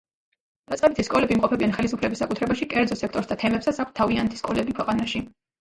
[0.71, 5.27] დაწყებითი სკოლები იმყოფებიან ხელისუფლების საკუთრებაში, კერძო სექტორს და თემებსაც აქვთ თავიანთი სკოლები ქვეყანაში.